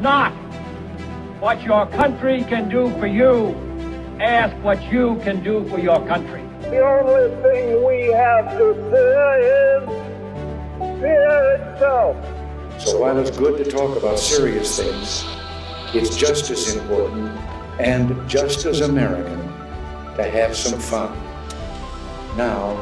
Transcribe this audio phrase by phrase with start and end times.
[0.00, 0.32] not
[1.40, 3.54] what your country can do for you.
[4.20, 6.42] Ask what you can do for your country.
[6.62, 9.88] The only thing we have to fear is
[11.00, 12.16] fear itself.
[12.80, 15.24] So while it's good to talk about serious things,
[15.94, 17.30] it's just as important
[17.80, 19.38] and just as American
[20.16, 21.16] to have some fun.
[22.36, 22.76] Now,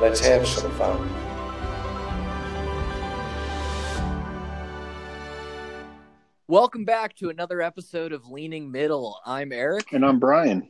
[0.00, 1.21] let's have some fun.
[6.52, 9.18] Welcome back to another episode of Leaning Middle.
[9.24, 9.94] I'm Eric.
[9.94, 10.68] And I'm Brian.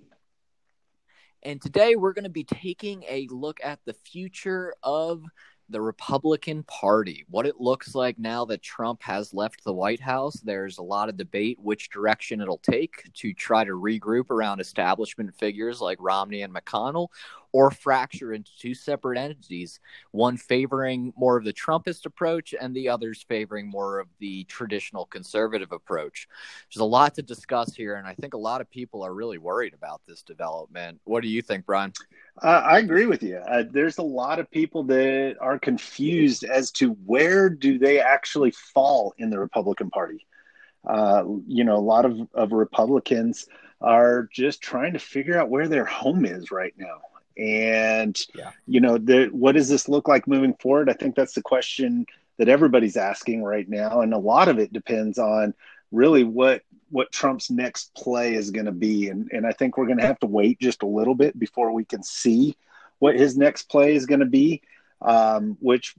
[1.43, 5.25] And today we're going to be taking a look at the future of
[5.69, 10.37] the Republican Party, what it looks like now that Trump has left the White House.
[10.37, 15.35] There's a lot of debate which direction it'll take to try to regroup around establishment
[15.35, 17.09] figures like Romney and McConnell,
[17.53, 19.79] or fracture into two separate entities,
[20.11, 25.07] one favoring more of the Trumpist approach and the others favoring more of the traditional
[25.07, 26.29] conservative approach.
[26.69, 29.39] There's a lot to discuss here, and I think a lot of people are really
[29.39, 31.01] worried about this development.
[31.05, 31.93] What do you think, Brian?
[32.43, 33.37] Uh, I agree with you.
[33.37, 38.53] Uh, there's a lot of people that are confused as to where do they actually
[38.53, 40.27] fall in the Republican Party.
[40.89, 43.47] Uh, you know, a lot of, of Republicans
[43.81, 47.01] are just trying to figure out where their home is right now.
[47.37, 48.51] And yeah.
[48.67, 50.91] you know, the, what does this look like moving forward?
[50.91, 52.07] I think that's the question
[52.39, 55.55] that everybody's asking right now, and a lot of it depends on
[55.91, 59.87] really what what Trump's next play is going to be, and and I think we're
[59.87, 62.57] going to have to wait just a little bit before we can see
[62.99, 64.63] what his next play is going to be,
[65.01, 65.95] um, which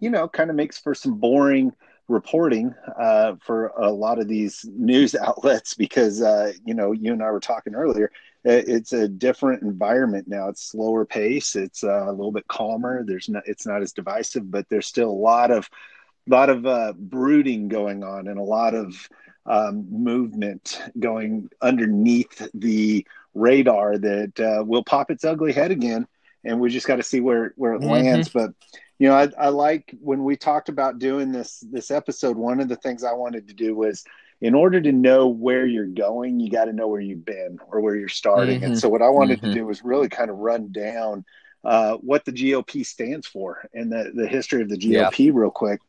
[0.00, 1.72] you know kind of makes for some boring
[2.08, 7.22] reporting uh, for a lot of these news outlets because uh, you know you and
[7.22, 8.10] I were talking earlier
[8.44, 10.48] it's a different environment now.
[10.48, 11.56] It's slower pace.
[11.56, 13.04] It's uh, a little bit calmer.
[13.04, 13.42] There's not.
[13.46, 15.68] It's not as divisive, but there's still a lot of,
[16.26, 19.08] lot of uh, brooding going on and a lot of
[19.46, 26.06] um, movement going underneath the radar that uh, will pop its ugly head again.
[26.44, 27.90] And we just got to see where where it mm-hmm.
[27.90, 28.28] lands.
[28.28, 28.50] But
[28.98, 32.36] you know, I, I like when we talked about doing this this episode.
[32.36, 34.04] One of the things I wanted to do was
[34.40, 37.80] in order to know where you're going, you got to know where you've been or
[37.80, 38.56] where you're starting.
[38.56, 38.72] Mm-hmm.
[38.72, 39.48] And so, what I wanted mm-hmm.
[39.48, 41.24] to do was really kind of run down
[41.64, 45.30] uh, what the GOP stands for and the, the history of the GOP yeah.
[45.34, 45.80] real quick.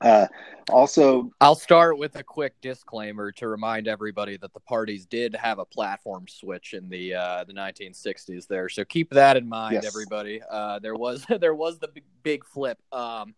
[0.00, 0.26] Uh,
[0.70, 5.58] also, I'll start with a quick disclaimer to remind everybody that the parties did have
[5.58, 9.86] a platform switch in the uh, the 1960s there, so keep that in mind, yes.
[9.86, 10.40] everybody.
[10.48, 12.78] Uh, there was there was the big, big flip.
[12.92, 13.34] Um,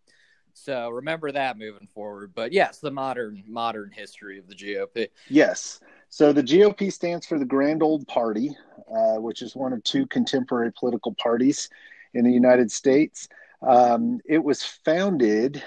[0.54, 2.32] so remember that moving forward.
[2.34, 5.09] But yes, the modern modern history of the GOP.
[5.28, 5.81] Yes.
[6.09, 8.56] So the GOP stands for the Grand Old Party,
[8.88, 11.69] uh, which is one of two contemporary political parties
[12.14, 13.28] in the United States.
[13.62, 15.62] Um, it was founded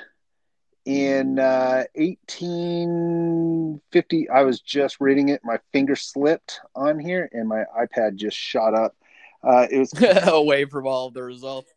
[0.85, 4.29] in uh, 1850.
[4.29, 5.41] I was just reading it.
[5.43, 8.95] My finger slipped on here, and my iPad just shot up.
[9.43, 9.93] Uh, it was
[10.27, 11.73] away from all the results.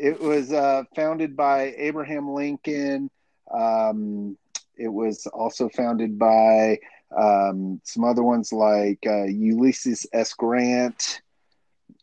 [0.00, 3.10] It was uh, founded by Abraham Lincoln.
[3.52, 4.38] Um,
[4.74, 6.78] it was also founded by
[7.14, 10.32] um, some other ones like uh, Ulysses S.
[10.32, 11.20] Grant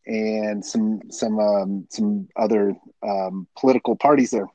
[0.06, 4.47] and some some um, some other um, political parties there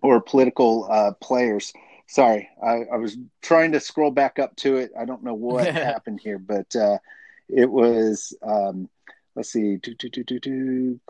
[0.00, 1.72] or political uh, players.
[2.06, 4.92] Sorry, I, I, was trying to scroll back up to it.
[4.96, 6.98] I don't know what happened here, but uh,
[7.48, 8.88] it was um,
[9.36, 11.00] let's see, do, do, do,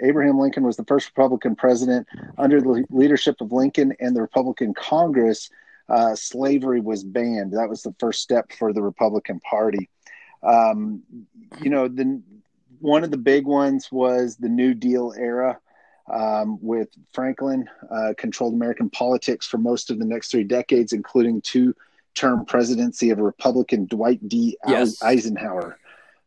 [0.00, 2.06] Abraham Lincoln was the first Republican president
[2.38, 5.50] under the leadership of Lincoln and the Republican Congress.
[5.88, 7.52] Uh, slavery was banned.
[7.52, 9.90] That was the first step for the Republican Party.
[10.42, 11.02] Um,
[11.60, 12.22] you know, the
[12.80, 15.58] one of the big ones was the New Deal era.
[16.12, 21.40] Um, with Franklin uh, controlled American politics for most of the next three decades, including
[21.40, 24.58] two-term presidency of Republican Dwight D.
[24.68, 25.02] Yes.
[25.02, 25.78] Eisenhower.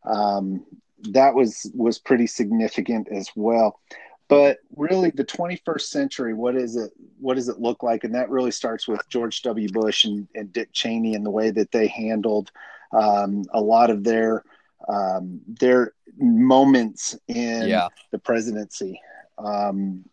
[0.02, 0.64] Um,
[1.10, 3.80] that was was pretty significant as well.
[4.28, 8.04] But really the 21st century what is it what does it look like?
[8.04, 9.68] And that really starts with george w.
[9.68, 12.50] Bush and, and dick cheney and the way that they handled
[12.92, 14.44] um, a lot of their
[14.88, 17.88] um, their moments in yeah.
[18.10, 19.00] the presidency.
[19.38, 20.04] Um,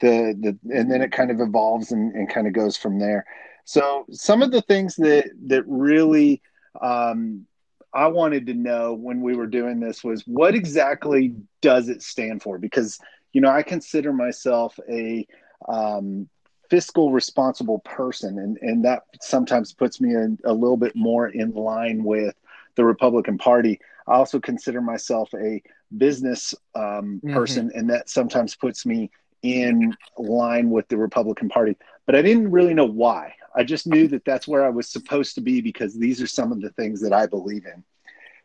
[0.00, 3.24] the the and then it kind of evolves and, and kind of goes from there.
[3.64, 6.42] So some of the things that that really
[6.80, 7.46] um,
[7.92, 12.42] I wanted to know when we were doing this was what exactly does it stand
[12.42, 12.58] for?
[12.58, 12.98] Because
[13.32, 15.26] you know I consider myself a
[15.68, 16.28] um,
[16.70, 21.52] fiscal responsible person, and and that sometimes puts me in, a little bit more in
[21.52, 22.34] line with
[22.76, 23.80] the Republican Party.
[24.06, 25.62] I also consider myself a
[25.96, 27.34] business um, mm-hmm.
[27.34, 29.10] person, and that sometimes puts me
[29.42, 31.76] in line with the Republican Party.
[32.06, 33.34] But I didn't really know why.
[33.54, 36.52] I just knew that that's where I was supposed to be because these are some
[36.52, 37.82] of the things that I believe in.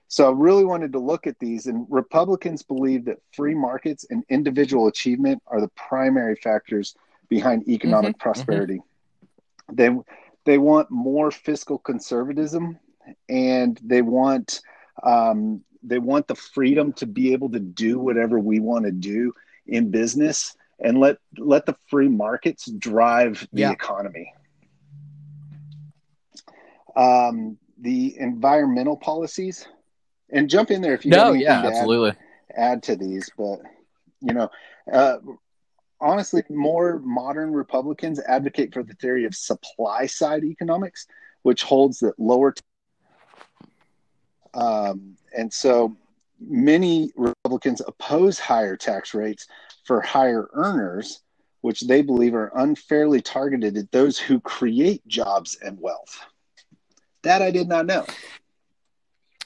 [0.07, 4.23] So I really wanted to look at these, and Republicans believe that free markets and
[4.29, 6.95] individual achievement are the primary factors
[7.29, 8.77] behind economic mm-hmm, prosperity.
[9.71, 9.75] Mm-hmm.
[9.75, 9.89] They
[10.45, 12.77] they want more fiscal conservatism,
[13.27, 14.61] and they want
[15.01, 19.33] um, they want the freedom to be able to do whatever we want to do
[19.65, 23.71] in business, and let let the free markets drive the yeah.
[23.71, 24.31] economy.
[26.95, 29.67] Um, the environmental policies
[30.29, 32.11] and jump in there if you no, yeah, absolutely
[32.55, 33.29] add, add, to these.
[33.37, 33.59] But
[34.21, 34.49] you know,
[34.91, 35.17] uh,
[36.01, 41.07] honestly, more modern Republicans advocate for the theory of supply side economics,
[41.43, 42.51] which holds that lower.
[42.51, 42.61] T-
[44.53, 45.97] um, and so
[46.39, 49.47] many Republicans oppose higher tax rates
[49.85, 51.21] for higher earners,
[51.61, 56.19] which they believe are unfairly targeted at those who create jobs and wealth.
[57.23, 58.05] That I did not know.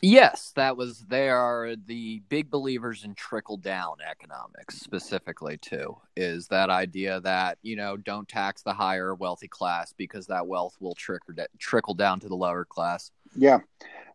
[0.01, 0.99] Yes, that was.
[1.07, 5.97] They are the big believers in trickle down economics, specifically too.
[6.15, 10.75] Is that idea that you know don't tax the higher wealthy class because that wealth
[10.79, 13.11] will trickle trickle down to the lower class.
[13.35, 13.59] Yeah,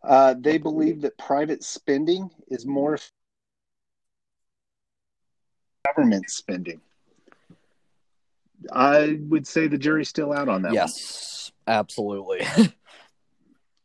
[0.03, 2.97] uh, they believe that private spending is more
[5.85, 6.79] government spending.
[8.71, 10.73] I would say the jury's still out on that.
[10.73, 11.75] Yes, one.
[11.75, 12.45] absolutely.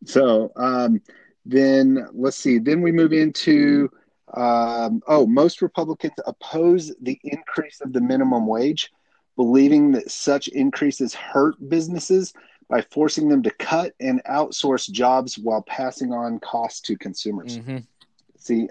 [0.08, 0.50] so.
[0.56, 1.00] Um,
[1.46, 2.58] then let's see.
[2.58, 3.90] Then we move into
[4.34, 8.92] um, oh, most Republicans oppose the increase of the minimum wage,
[9.36, 12.34] believing that such increases hurt businesses
[12.68, 17.58] by forcing them to cut and outsource jobs while passing on costs to consumers.
[17.58, 17.78] Mm-hmm.
[18.38, 18.68] See,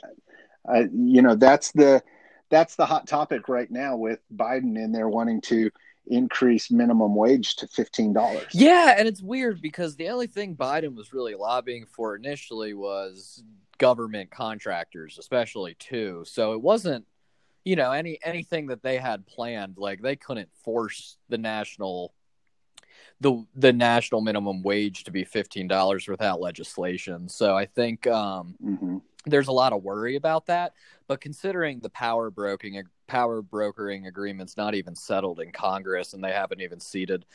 [0.71, 2.03] uh, you know that's the
[2.49, 5.71] that's the hot topic right now with Biden in there wanting to
[6.09, 8.47] increase minimum wage to $15.
[8.51, 13.43] Yeah, and it's weird because the only thing Biden was really lobbying for initially was
[13.77, 16.23] government contractors, especially too.
[16.25, 17.05] So it wasn't,
[17.63, 22.13] you know, any anything that they had planned like they couldn't force the national
[23.19, 27.29] the the national minimum wage to be $15 without legislation.
[27.29, 30.73] So I think um mm-hmm there's a lot of worry about that.
[31.07, 36.31] But considering the power broking power brokering agreements not even settled in Congress and they
[36.31, 37.25] haven't even seated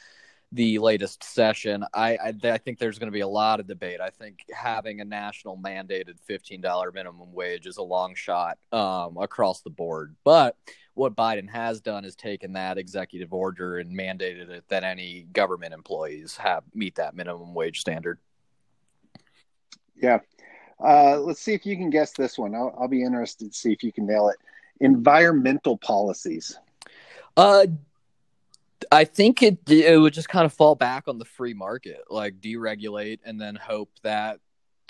[0.54, 4.00] the latest session, I I, I think there's going to be a lot of debate.
[4.00, 9.62] I think having a national mandated $15 minimum wage is a long shot um, across
[9.62, 10.14] the board.
[10.24, 10.56] But
[10.94, 15.72] what Biden has done is taken that executive order and mandated it that any government
[15.72, 18.18] employees have meet that minimum wage standard.
[19.96, 20.18] Yeah,
[20.82, 22.54] uh, let's see if you can guess this one.
[22.54, 24.36] I'll, I'll, be interested to see if you can nail it.
[24.80, 26.58] Environmental policies.
[27.36, 27.66] Uh,
[28.90, 32.40] I think it it would just kind of fall back on the free market, like
[32.40, 34.40] deregulate and then hope that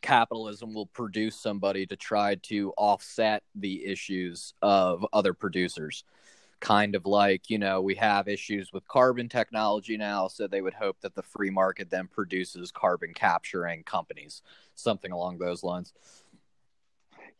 [0.00, 6.04] capitalism will produce somebody to try to offset the issues of other producers
[6.62, 10.72] kind of like you know we have issues with carbon technology now so they would
[10.72, 14.42] hope that the free market then produces carbon capturing companies
[14.76, 15.92] something along those lines.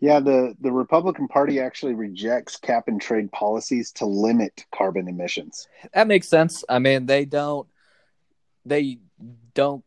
[0.01, 5.69] Yeah the the republican party actually rejects cap and trade policies to limit carbon emissions.
[5.95, 6.65] That makes sense.
[6.69, 7.69] I mean they don't
[8.67, 8.99] they
[9.55, 9.85] don't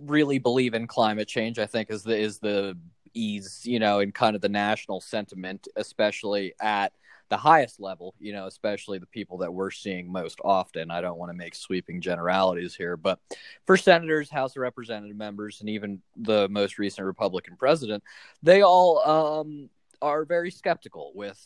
[0.00, 2.76] really believe in climate change i think is the is the
[3.14, 6.92] ease you know in kind of the national sentiment especially at
[7.28, 10.90] the highest level, you know, especially the people that we're seeing most often.
[10.90, 13.18] I don't want to make sweeping generalities here, but
[13.66, 18.02] for senators, House of Representative members, and even the most recent Republican president,
[18.42, 19.68] they all um,
[20.02, 21.44] are very skeptical with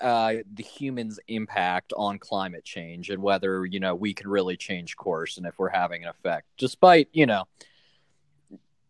[0.00, 4.96] uh, the human's impact on climate change and whether you know we can really change
[4.96, 7.44] course and if we're having an effect, despite you know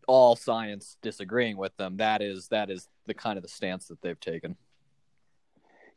[0.07, 1.97] all science disagreeing with them.
[1.97, 4.55] That is that is the kind of the stance that they've taken.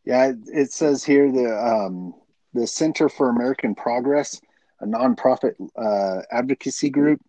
[0.05, 2.15] Yeah, it says here the um,
[2.55, 4.41] the Center for American Progress,
[4.81, 7.21] a nonprofit uh, advocacy group,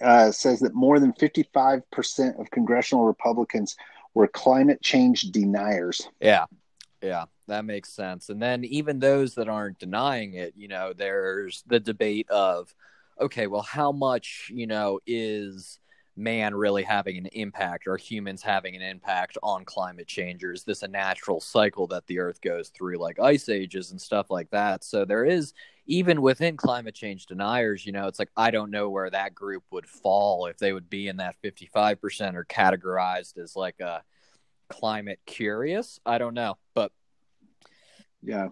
[0.00, 3.76] uh, says that more than 55% of congressional Republicans
[4.14, 6.08] were climate change deniers.
[6.20, 6.46] Yeah,
[7.02, 8.28] yeah, that makes sense.
[8.28, 12.74] And then even those that aren't denying it, you know, there's the debate of,
[13.20, 15.78] okay, well, how much, you know, is
[16.20, 20.64] man really having an impact or humans having an impact on climate change or is
[20.64, 24.50] this a natural cycle that the earth goes through like ice ages and stuff like
[24.50, 25.54] that so there is
[25.86, 29.64] even within climate change deniers you know it's like i don't know where that group
[29.70, 34.02] would fall if they would be in that 55% or categorized as like a
[34.68, 36.92] climate curious i don't know but
[38.22, 38.48] yeah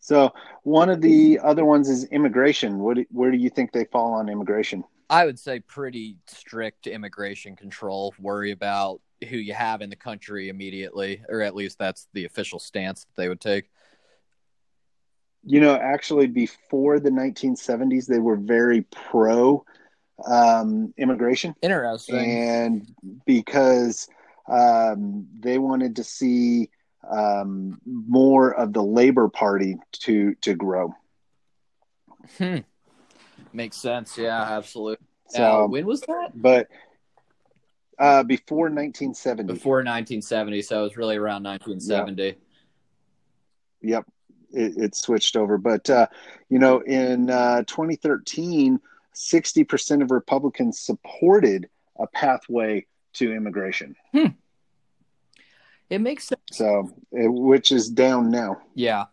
[0.00, 2.78] So one of the other ones is immigration.
[2.78, 4.84] What, where do you think they fall on immigration?
[5.10, 8.14] I would say pretty strict immigration control.
[8.18, 12.58] Worry about who you have in the country immediately, or at least that's the official
[12.58, 13.70] stance that they would take.
[15.44, 19.64] You know, actually, before the 1970s, they were very pro
[20.26, 21.54] um, immigration.
[21.60, 22.16] Interesting.
[22.16, 22.94] And
[23.26, 24.08] because
[24.48, 26.70] um, they wanted to see
[27.10, 30.94] um, more of the Labor Party to to grow.
[32.38, 32.58] Hmm.
[33.54, 34.18] Makes sense.
[34.18, 35.06] Yeah, absolutely.
[35.28, 36.32] So Now, when was that?
[36.34, 36.68] but
[37.98, 39.52] uh, before 1970.
[39.52, 42.34] Before 1970, so it was really around 1970.
[43.82, 44.06] Yep,
[44.52, 45.56] it, it switched over.
[45.56, 46.08] But uh,
[46.48, 48.80] you know, in uh, 2013,
[49.12, 51.68] 60 percent of Republicans supported
[52.00, 52.84] a pathway
[53.14, 53.94] to immigration.
[55.90, 56.40] It makes sense.
[56.50, 58.56] So, it, which is down now.
[58.74, 59.04] Yeah,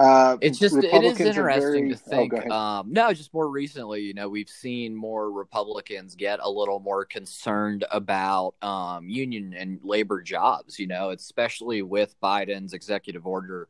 [0.00, 2.32] Uh, it's just it is interesting very- to oh, think.
[2.32, 2.50] ahead.
[2.50, 7.04] um, no, just more recently, you know, we've seen more Republicans get a little more
[7.04, 10.78] concerned about um, union and labor jobs.
[10.78, 13.68] You know, especially with Biden's executive order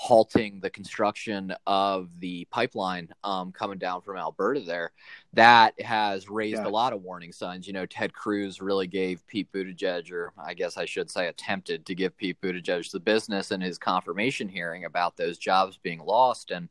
[0.00, 4.60] halting the construction of the pipeline um, coming down from Alberta.
[4.60, 4.92] There,
[5.32, 6.68] that has raised Yeah.
[6.68, 7.66] a lot of warning signs.
[7.66, 11.84] You know, Ted Cruz really gave Pete Buttigieg, or I guess I should say, attempted
[11.84, 16.52] to give Pete Buttigieg the business in his confirmation hearing about those jobs being lost.
[16.52, 16.68] And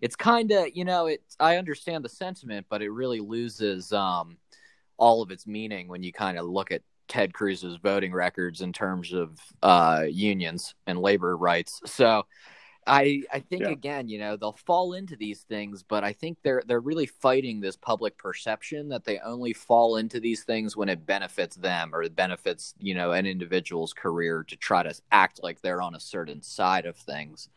[0.00, 1.22] it's kind of, you know, it.
[1.38, 4.38] I understand the sentiment, but it really loses um,
[4.96, 8.72] all of its meaning when you kind of look at Ted Cruz's voting records in
[8.72, 11.82] terms of uh, unions and labor rights.
[11.84, 12.24] So.
[12.86, 13.70] I I think Yeah.
[13.70, 17.60] again, you know, they'll fall into these things, but I think they're they're really fighting
[17.60, 22.02] this public perception that they only fall into these things when it benefits them or
[22.02, 26.00] it benefits, you know, an individual's career to try to act like they're on a
[26.00, 27.48] certain side of things.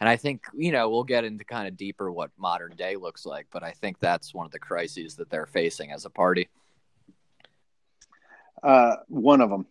[0.00, 3.26] And I think, you know, we'll get into kind of deeper what modern day looks
[3.26, 6.48] like, but I think that's one of the crises that they're facing as a party.
[8.62, 9.66] Uh, one of them.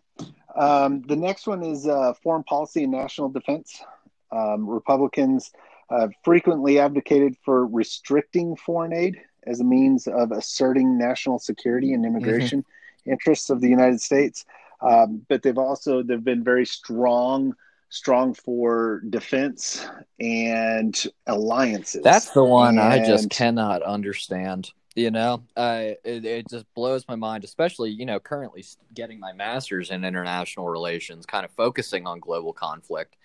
[0.55, 3.81] Um, the next one is uh, foreign policy and national defense.
[4.31, 5.51] Um, Republicans
[5.89, 12.05] uh, frequently advocated for restricting foreign aid as a means of asserting national security and
[12.05, 12.63] immigration
[13.05, 14.45] interests of the United States.
[14.81, 17.55] Um, but they've also they've been very strong,
[17.89, 19.85] strong for defense
[20.19, 20.95] and
[21.27, 22.01] alliances.
[22.03, 24.71] That's the one I just cannot understand.
[24.95, 29.33] You know, uh, it, it just blows my mind, especially, you know, currently getting my
[29.33, 33.15] master's in international relations, kind of focusing on global conflict.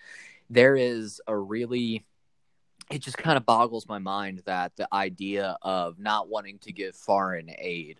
[0.49, 2.05] There is a really,
[2.91, 6.95] it just kind of boggles my mind that the idea of not wanting to give
[6.95, 7.99] foreign aid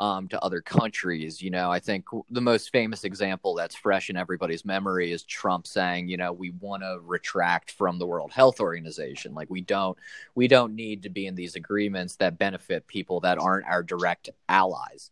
[0.00, 1.42] um, to other countries.
[1.42, 5.66] You know, I think the most famous example that's fresh in everybody's memory is Trump
[5.66, 9.34] saying, you know, we want to retract from the World Health Organization.
[9.34, 9.98] Like we don't,
[10.34, 14.30] we don't need to be in these agreements that benefit people that aren't our direct
[14.48, 15.10] allies.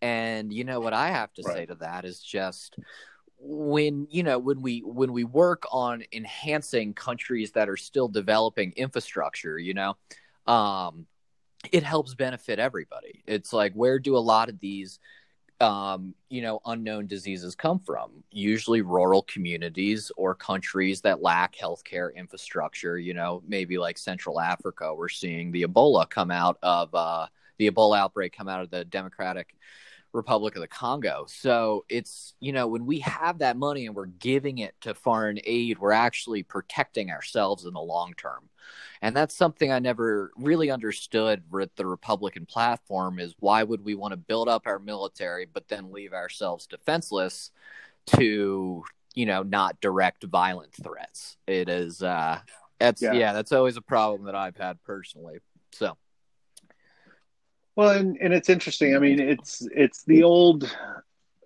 [0.00, 2.76] And you know what I have to say to that is just
[3.44, 8.72] when you know when we when we work on enhancing countries that are still developing
[8.76, 9.96] infrastructure you know
[10.46, 11.06] um
[11.70, 13.22] it helps benefit everybody.
[13.26, 14.98] It's like where do a lot of these
[15.60, 18.10] um you know unknown diseases come from?
[18.30, 24.94] Usually rural communities or countries that lack healthcare infrastructure you know maybe like central africa
[24.94, 27.26] we're seeing the ebola come out of uh
[27.58, 29.54] the ebola outbreak come out of the democratic
[30.12, 31.24] Republic of the Congo.
[31.26, 35.38] So it's, you know, when we have that money and we're giving it to foreign
[35.44, 38.48] aid, we're actually protecting ourselves in the long term.
[39.00, 43.94] And that's something I never really understood with the Republican platform is why would we
[43.94, 47.50] want to build up our military but then leave ourselves defenseless
[48.06, 51.36] to, you know, not direct violent threats.
[51.46, 52.40] It is uh
[52.78, 53.14] that's Yeah.
[53.14, 55.38] yeah, that's always a problem that I've had personally.
[55.72, 55.96] So
[57.76, 58.94] Well, and, and it's interesting.
[58.94, 60.74] I mean, it's it's the old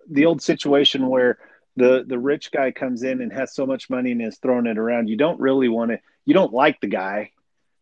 [0.09, 1.37] the old situation where
[1.75, 4.77] the the rich guy comes in and has so much money and is throwing it
[4.77, 5.09] around.
[5.09, 5.99] You don't really want to.
[6.25, 7.31] You don't like the guy,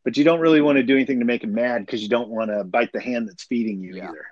[0.04, 2.30] but you don't really want to do anything to make him mad because you don't
[2.30, 4.10] want to bite the hand that's feeding you Yeah.
[4.10, 4.26] either.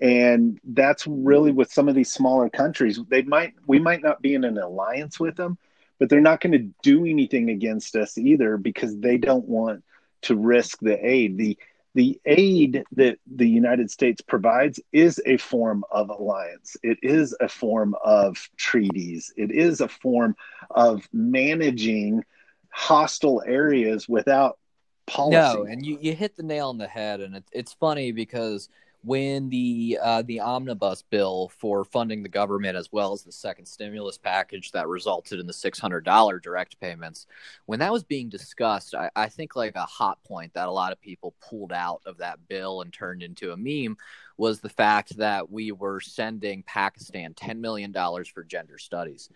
[0.00, 2.98] And that's really with some of these smaller countries.
[3.08, 5.58] They might we might not be in an alliance with them,
[5.98, 9.84] but they're not going to do anything against us either because they don't want
[10.22, 11.36] to risk the aid.
[11.36, 11.58] The
[11.94, 16.76] the aid that the United States provides is a form of alliance.
[16.82, 19.32] It is a form of treaties.
[19.36, 20.34] It is a form
[20.70, 22.24] of managing
[22.70, 24.58] hostile areas without
[25.06, 25.58] policy.
[25.58, 28.68] No, and you, you hit the nail on the head, and it, it's funny because
[29.04, 33.66] when the uh, the omnibus bill for funding the government as well as the second
[33.66, 37.26] stimulus package that resulted in the six hundred dollar direct payments,
[37.66, 40.92] when that was being discussed, I, I think like a hot point that a lot
[40.92, 43.96] of people pulled out of that bill and turned into a meme
[44.36, 49.28] was the fact that we were sending Pakistan ten million dollars for gender studies.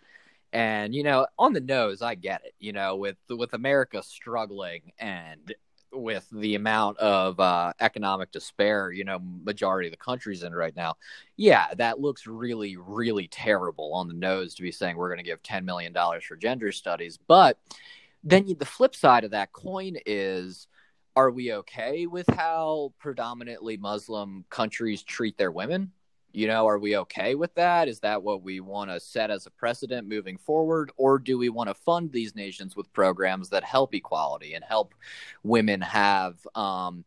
[0.52, 2.54] And you know, on the nose, I get it.
[2.60, 5.52] You know, with with America struggling and
[5.96, 10.74] with the amount of uh, economic despair, you know, majority of the country's in right
[10.76, 10.96] now.
[11.36, 15.24] Yeah, that looks really, really terrible on the nose to be saying we're going to
[15.24, 15.94] give $10 million
[16.26, 17.18] for gender studies.
[17.26, 17.58] But
[18.22, 20.66] then the flip side of that coin is
[21.16, 25.92] are we okay with how predominantly Muslim countries treat their women?
[26.32, 27.88] You know, are we okay with that?
[27.88, 30.90] Is that what we want to set as a precedent moving forward?
[30.96, 34.94] Or do we want to fund these nations with programs that help equality and help
[35.42, 37.04] women have, um,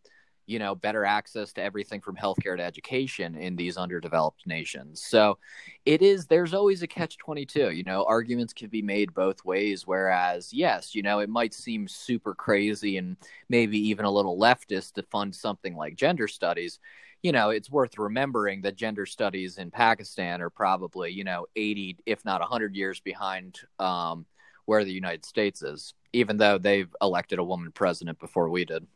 [0.47, 5.03] you know, better access to everything from healthcare to education in these underdeveloped nations?
[5.03, 5.37] So
[5.85, 7.69] it is, there's always a catch 22.
[7.69, 9.85] You know, arguments can be made both ways.
[9.85, 13.15] Whereas, yes, you know, it might seem super crazy and
[13.47, 16.79] maybe even a little leftist to fund something like gender studies
[17.21, 21.97] you know, it's worth remembering that gender studies in Pakistan are probably, you know, 80,
[22.05, 24.25] if not 100 years behind um,
[24.65, 28.87] where the United States is, even though they've elected a woman president before we did.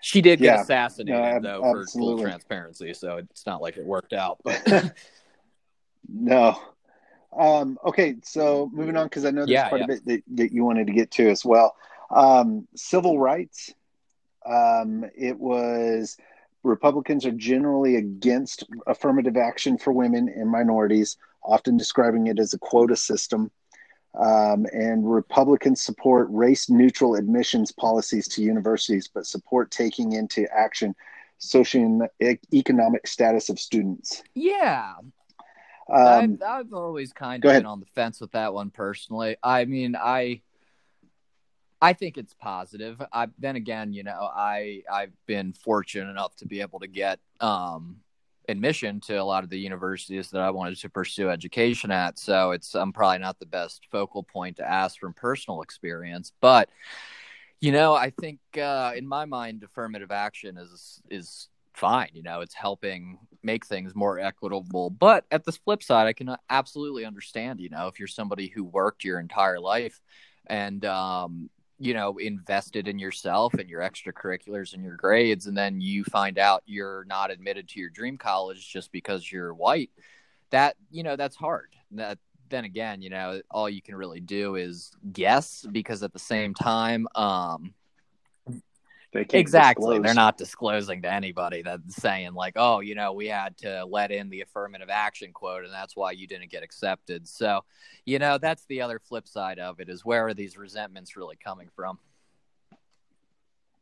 [0.00, 1.84] She did get yeah, assassinated, no, though, absolutely.
[1.84, 2.94] for full transparency.
[2.94, 4.38] So it's not like it worked out.
[4.42, 4.64] But
[6.08, 6.58] no.
[7.36, 9.84] Um, okay, so moving on, because I know there's yeah, quite yeah.
[9.84, 11.76] a bit that, that you wanted to get to as well.
[12.10, 13.74] Um, civil rights
[14.46, 16.16] um, it was
[16.62, 22.58] Republicans are generally against affirmative action for women and minorities, often describing it as a
[22.58, 23.50] quota system.
[24.18, 30.94] Um, and Republicans support race neutral admissions policies to universities, but support taking into action
[31.38, 34.22] socio-economic status of students.
[34.34, 34.94] Yeah.
[35.92, 39.36] Um, I've, I've always kind of been on the fence with that one personally.
[39.42, 40.40] I mean, I
[41.80, 43.00] I think it's positive.
[43.12, 47.20] I, then again, you know, I I've been fortunate enough to be able to get
[47.40, 47.96] um,
[48.48, 52.18] admission to a lot of the universities that I wanted to pursue education at.
[52.18, 56.70] So it's I'm probably not the best focal point to ask from personal experience, but
[57.60, 62.08] you know, I think uh, in my mind, affirmative action is is fine.
[62.12, 64.90] You know, it's helping make things more equitable.
[64.90, 67.60] But at the flip side, I can absolutely understand.
[67.60, 70.00] You know, if you're somebody who worked your entire life
[70.46, 75.80] and um, you know invested in yourself and your extracurriculars and your grades and then
[75.80, 79.90] you find out you're not admitted to your dream college just because you're white
[80.50, 81.74] that you know that's hard.
[81.92, 86.18] That then again you know all you can really do is guess because at the
[86.18, 87.74] same time um
[89.16, 89.96] exactly.
[89.96, 90.02] Disclose.
[90.02, 94.10] They're not disclosing to anybody that's saying like, oh, you know, we had to let
[94.10, 97.26] in the affirmative action quote, and that's why you didn't get accepted.
[97.28, 97.64] So,
[98.04, 101.36] you know, that's the other flip side of it is where are these resentments really
[101.36, 101.98] coming from?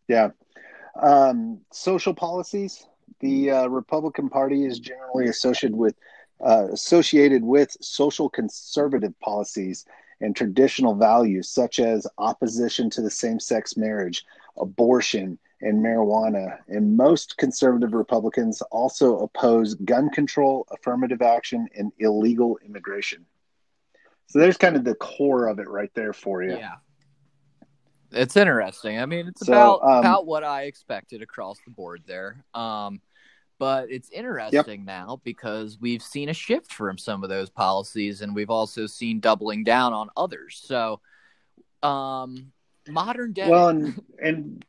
[0.09, 0.31] Yeah.
[1.01, 2.87] Um, social policies.
[3.21, 5.95] The uh, Republican Party is generally associated with
[6.41, 9.87] uh, associated with social conservative policies
[10.21, 14.25] and traditional values such as opposition to the same-sex marriage,
[14.57, 16.59] abortion, and marijuana.
[16.69, 23.25] And most conservative Republicans also oppose gun control, affirmative action, and illegal immigration.
[24.27, 26.57] So there's kind of the core of it right there for you.
[26.57, 26.75] Yeah.
[28.13, 29.01] It's interesting.
[29.01, 32.45] I mean, it's so, about um, about what I expected across the board there.
[32.55, 33.01] Um,
[33.59, 34.87] but it's interesting yep.
[34.87, 39.21] now because we've seen a shift from some of those policies, and we've also seen
[39.21, 40.63] doubling down on others.
[40.65, 41.01] So,
[41.83, 42.53] um,
[42.89, 43.49] modern day.
[43.49, 44.65] Well, and, and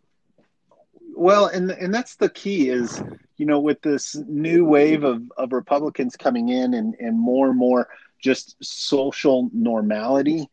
[1.15, 3.01] well, and and that's the key is
[3.37, 7.57] you know with this new wave of of Republicans coming in and and more and
[7.57, 7.87] more
[8.19, 10.49] just social normality.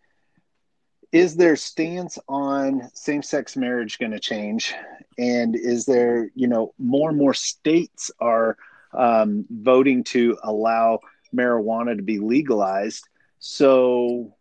[1.11, 4.73] Is their stance on same-sex marriage going to change?
[5.19, 8.57] And is there, you know, more and more states are
[8.95, 11.01] um, voting to allow
[11.35, 13.07] marijuana to be legalized?
[13.41, 14.35] So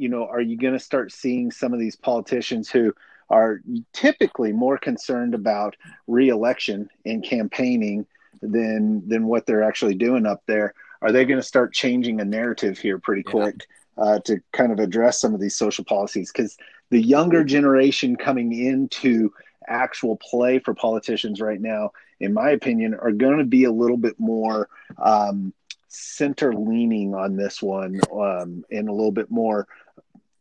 [0.00, 2.94] you know, are you going to start seeing some of these politicians who
[3.28, 3.60] are
[3.92, 8.06] typically more concerned about reelection and campaigning
[8.40, 10.72] than than what they're actually doing up there?
[11.02, 13.66] Are they going to start changing a narrative here pretty quick
[13.98, 14.04] yeah.
[14.04, 16.32] uh, to kind of address some of these social policies?
[16.32, 16.56] Because
[16.88, 19.32] the younger generation coming into
[19.68, 23.98] actual play for politicians right now, in my opinion, are going to be a little
[23.98, 25.52] bit more um,
[25.88, 29.66] center leaning on this one um, and a little bit more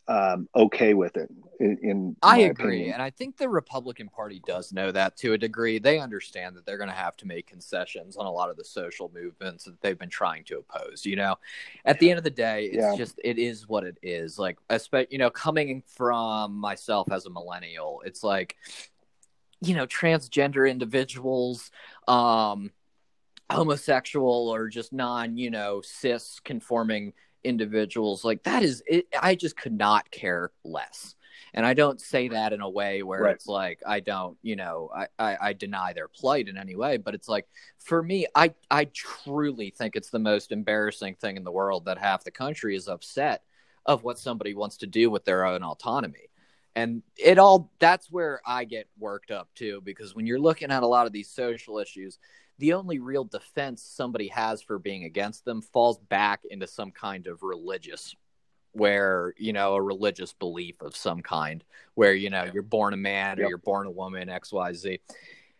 [0.10, 1.30] um, okay with it.
[1.60, 2.94] In, in I agree, opinion.
[2.94, 5.78] and I think the Republican Party does know that to a degree.
[5.78, 8.64] They understand that they're going to have to make concessions on a lot of the
[8.64, 11.06] social movements that they've been trying to oppose.
[11.06, 11.36] You know,
[11.86, 12.96] at the end of the day, it's Yeah.
[12.98, 14.40] just it is what it is.
[14.40, 18.56] Like, especially you know, coming from myself as a millennial, it's like
[19.62, 21.70] you know, transgender individuals,
[22.08, 22.72] um,
[23.52, 29.56] homosexual or just non, you know, cis conforming individuals like that is it, i just
[29.58, 31.16] could not care less.
[31.54, 33.36] And i don't say that in a way where Right.
[33.36, 36.98] it's like i don't you know I, I i deny their plight in any way
[36.98, 37.48] but it's like
[37.80, 41.98] for me i i truly think it's the most embarrassing thing in the world that
[41.98, 43.44] half the country is upset
[43.86, 46.30] of what somebody wants to do with their own autonomy.
[46.76, 50.84] And it all that's where i get worked up too because when you're looking at
[50.84, 52.20] a lot of these social issues
[52.60, 57.26] the only real defense somebody has for being against them falls back into some kind
[57.26, 58.16] of religious
[58.74, 61.64] where you know a religious belief of some kind
[61.96, 65.00] where you know you're born a man or you're born a woman xyz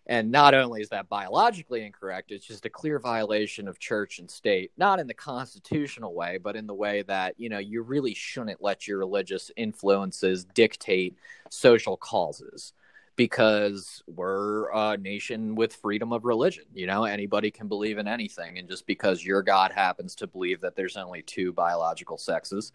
[0.06, 4.30] and not only is that biologically incorrect it's just a clear violation of church and
[4.30, 8.14] state not in the constitutional way but in the way that you know you really
[8.14, 11.16] shouldn't let your religious influences dictate
[11.50, 12.74] social causes
[13.20, 16.64] because we're a nation with freedom of religion.
[16.74, 18.58] You know, anybody can believe in anything.
[18.58, 22.72] And just because your God happens to believe that there's only two biological sexes,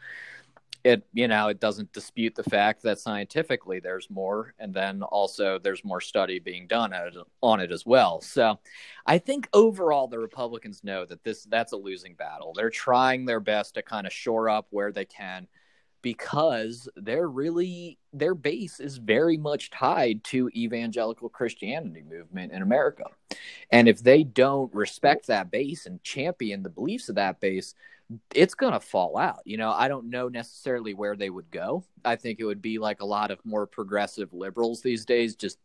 [0.84, 4.52] it, you know, it doesn't dispute the fact that scientifically there's more.
[4.58, 6.92] And then also there's more study being done
[7.42, 8.20] on it as well.
[8.20, 8.58] So
[9.06, 12.52] I think overall the Republicans know that this, that's a losing battle.
[12.54, 15.48] They're trying their best to kind of shore up where they can
[16.04, 23.04] because they're really their base is very much tied to evangelical Christianity movement in America.
[23.70, 27.74] And if they don't respect that base and champion the beliefs of that base,
[28.34, 29.40] it's going to fall out.
[29.46, 31.84] You know, I don't know necessarily where they would go.
[32.04, 35.56] I think it would be like a lot of more progressive liberals these days just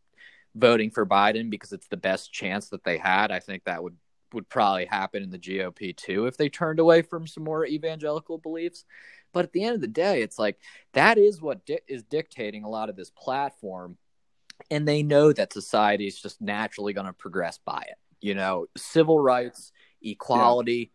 [0.55, 3.29] voting for Biden because it's the best chance that they had.
[3.29, 3.97] I think that would
[4.33, 8.37] would probably happen in the GOP too if they turned away from some more evangelical
[8.37, 8.85] beliefs.
[9.33, 10.57] But at the end of the day, it's like
[10.93, 13.97] that is what di- is dictating a lot of this platform.
[14.71, 17.97] And they know that society is just naturally going to progress by it.
[18.21, 20.91] You know, civil rights, equality.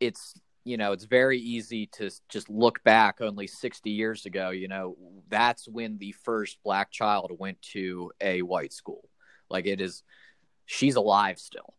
[0.00, 4.50] It's, you know, it's very easy to just look back only 60 years ago.
[4.50, 4.96] You know,
[5.28, 9.08] that's when the first black child went to a white school.
[9.48, 10.02] Like it is,
[10.66, 11.74] she's alive still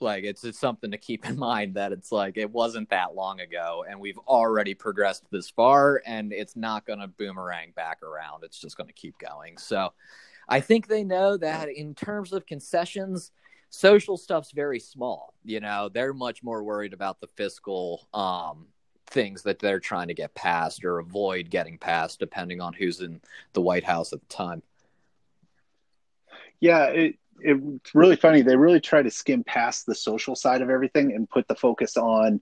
[0.00, 3.40] like it's it's something to keep in mind that it's like it wasn't that long
[3.40, 8.44] ago and we've already progressed this far and it's not going to boomerang back around.
[8.44, 9.58] It's just going to keep going.
[9.58, 9.92] So
[10.50, 13.32] i think they know that in terms of concessions
[13.68, 15.88] social stuff's very small you know?
[15.88, 18.66] They're much more worried about the fiscal um
[19.06, 23.20] things that they're trying to get passed or avoid getting passed depending on who's in
[23.54, 24.62] the white house at the time.
[26.60, 28.42] Yeah, it, it's really funny.
[28.42, 31.96] They really try to skim past the social side of everything and put the focus
[31.96, 32.40] on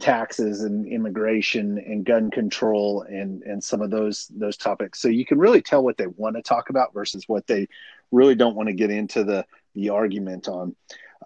[0.00, 5.00] taxes and immigration and gun control and and some of those those topics.
[5.00, 7.68] So you can really tell what they want to talk about versus what they
[8.10, 10.74] really don't want to get into the the argument on.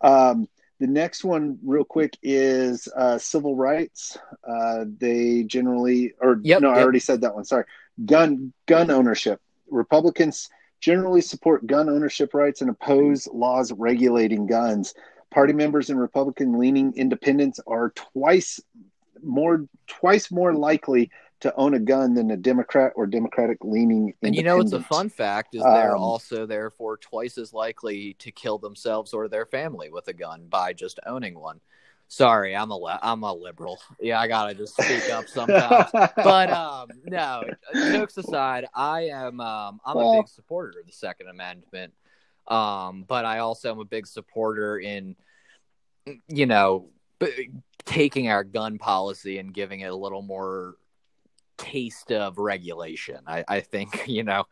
[0.02, 0.48] Um,
[0.80, 4.16] the next one, real quick, is uh, civil rights.
[4.46, 7.44] Uh, they generally, or Yep, no, I already said that one.
[7.44, 7.64] Sorry,
[8.04, 9.40] gun gun ownership.
[9.70, 10.48] Republicans
[10.80, 14.94] generally support gun ownership rights and oppose laws regulating guns.
[15.30, 18.60] Party members and Republican leaning independents are twice
[19.22, 21.10] more twice more likely
[21.40, 24.82] to own a gun than a Democrat or Democratic leaning And you know what's a
[24.82, 29.46] fun fact is they're Um, also therefore twice as likely to kill themselves or their
[29.46, 31.60] family with a gun by just owning one.
[32.08, 33.80] Sorry, I'm a li- I'm a liberal.
[34.00, 35.90] Yeah, I gotta just speak up sometimes.
[35.92, 37.44] but um, no,
[37.92, 41.92] jokes aside, I am um, I'm a big supporter of the Second Amendment.
[42.46, 45.16] Um, but I also am a big supporter in,
[46.28, 47.50] you know, b-
[47.84, 50.76] taking our gun policy and giving it a little more
[51.58, 53.18] taste of regulation.
[53.26, 54.44] I, I think you know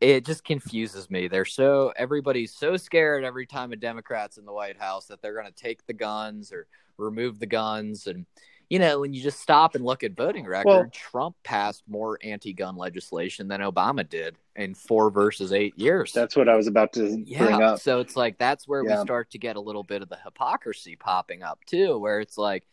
[0.00, 1.28] it just confuses me.
[1.28, 5.34] They're so everybody's so scared every time a Democrat's in the White House that they're
[5.40, 6.66] going to take the guns or
[6.98, 8.24] remove the guns and
[8.70, 12.18] you know when you just stop and look at voting record Well- Trump passed more
[12.22, 16.12] anti-gun legislation than Obama did in 4 versus 8 years.
[16.12, 17.80] That's what I was about to bring up.
[17.80, 18.98] so it's like that's where Yeah.
[19.00, 22.38] we start to get a little bit of the hypocrisy popping up too where it's
[22.38, 22.64] like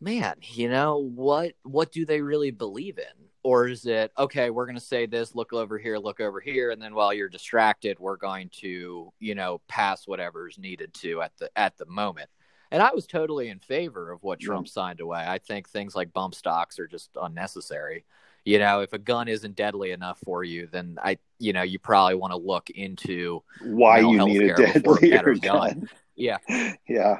[0.00, 3.26] man, you know, what what do they really believe in?
[3.42, 6.70] Or is it okay, we're going to say this, look over here, look over here
[6.70, 11.32] and then while you're distracted, we're going to, you know, pass whatever's needed to at
[11.38, 12.28] the at the moment.
[12.70, 14.48] And I was totally in favor of what Yeah.
[14.48, 15.24] Trump signed away.
[15.26, 18.04] I think things like bump stocks are just unnecessary.
[18.44, 21.78] You know, if a gun isn't deadly enough for you, then I, you know, you
[21.78, 25.88] probably want to look into Why you need a deadlier better gun.
[26.14, 26.38] Yeah.
[26.88, 27.18] Yeah.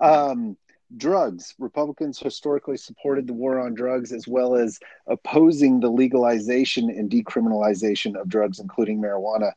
[0.00, 0.56] Um,
[0.96, 1.54] drugs.
[1.58, 8.20] Republicans historically supported the war on drugs as well as opposing the legalization and decriminalization
[8.20, 9.52] of drugs, including marijuana.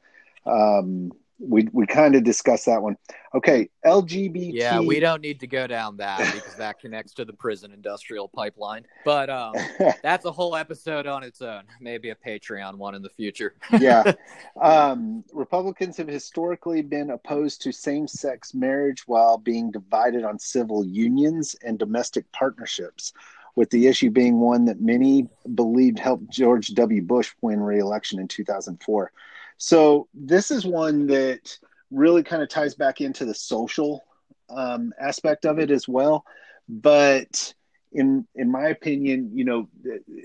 [0.45, 1.11] Um,
[1.41, 2.97] we we kind of discussed that one.
[3.33, 4.51] Okay, LGBT.
[4.53, 8.27] Yeah, we don't need to go down that because that connects to the prison industrial
[8.27, 8.85] pipeline.
[9.03, 9.53] But um,
[10.03, 11.63] that's a whole episode on its own.
[11.79, 13.55] Maybe a Patreon one in the future.
[13.79, 14.13] yeah.
[14.61, 20.85] Um, Republicans have historically been opposed to same sex marriage while being divided on civil
[20.85, 23.13] unions and domestic partnerships,
[23.55, 27.01] with the issue being one that many believed helped George W.
[27.01, 29.11] Bush win re election in 2004.
[29.63, 31.55] So, this is one that
[31.91, 34.03] really kind of ties back into the social
[34.49, 36.25] um, aspect of it as well.
[36.67, 37.53] But
[37.91, 39.69] in in my opinion, you know,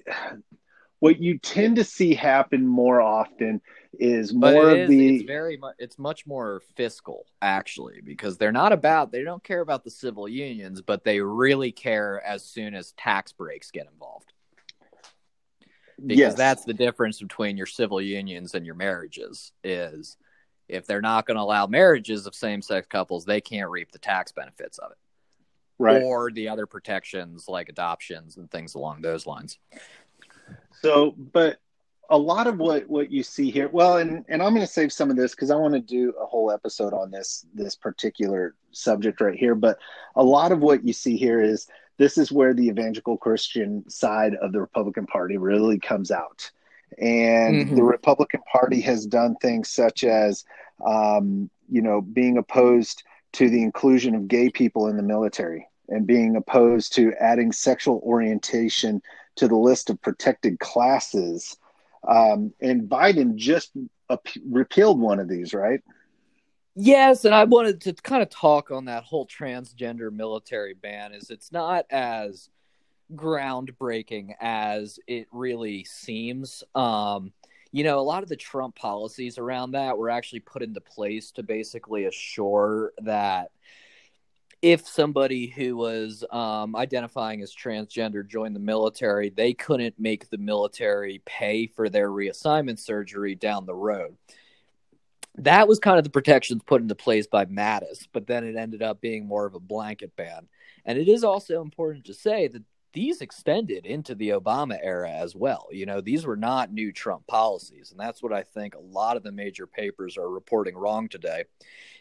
[1.00, 3.60] what you tend to see happen more often
[3.98, 8.72] is more of the it's very much it's much more fiscal actually because they're not
[8.72, 12.92] about they don't care about the civil unions, but they really care as soon as
[12.92, 14.32] tax breaks get involved.
[16.04, 20.16] Because yes, that's the difference between your civil unions and your marriages is
[20.68, 24.32] if they're not going to allow marriages of same-sex couples they can't reap the tax
[24.32, 24.98] benefits of it
[25.78, 26.02] right.
[26.02, 29.58] or the other protections like adoptions and things along those lines
[30.82, 31.58] So, but
[32.08, 34.92] a lot of what what you see here, well, and and I'm going to save
[34.92, 38.54] some of this because I want to do a whole episode on this this particular
[38.70, 39.54] subject right here.
[39.54, 39.78] But
[40.14, 41.66] a lot of what you see here is
[41.98, 46.50] this is where the evangelical Christian side of the Republican Party really comes out,
[46.98, 47.76] and Mhm.
[47.76, 50.44] the Republican Party has done things such as,
[50.84, 56.06] um, you know, being opposed to the inclusion of gay people in the military and
[56.06, 59.02] being opposed to adding sexual orientation
[59.36, 61.56] to the list of protected classes.
[62.06, 63.72] Um, and Biden just
[64.48, 65.82] repealed one of these, right?
[66.78, 71.14] Yes, and I wanted to kind of talk on that whole transgender military ban.
[71.14, 72.50] Is it's not as
[73.14, 76.62] groundbreaking as it really seems.
[76.74, 77.32] Um,
[77.72, 81.30] you know, a lot of the Trump policies around that were actually put into place
[81.32, 83.50] to basically assure that
[84.60, 90.38] if somebody who was um, identifying as transgender joined the military, they couldn't make the
[90.38, 94.14] military pay for their reassignment surgery down the road
[95.38, 98.82] that was kind of the protections put into place by Mattis, but then it ended
[98.82, 100.48] up being more of a blanket ban.
[100.84, 105.36] And it is also important to say that these extended into the Obama era as
[105.36, 105.68] well.
[105.70, 109.18] You know, these were not new Trump policies, and that's what I think a lot
[109.18, 111.44] of the major papers are reporting wrong today.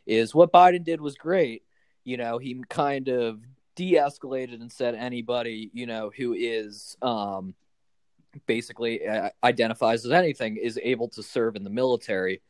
[0.06, 1.64] Is what Biden did was great.
[2.06, 3.42] You know, he kind of
[3.76, 7.56] de-escalated and said anybody, you know, who is um
[8.46, 12.42] basically uh, identifies as anything is able to serve in the military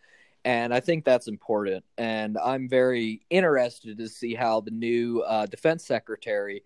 [0.45, 1.83] and I think that's important.
[1.97, 6.63] And I'm very interested to see how the new uh, defense secretary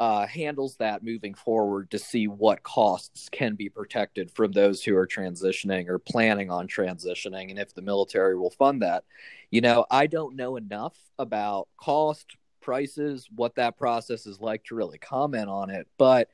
[0.00, 4.96] uh, handles that moving forward to see what costs can be protected from those who
[4.96, 9.04] are transitioning or planning on transitioning, and if the military will fund that.
[9.50, 14.74] You know, I don't know enough about cost, prices, what that process is like to
[14.74, 16.28] really comment on it, but